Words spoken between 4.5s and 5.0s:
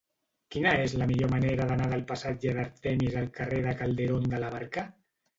Barca?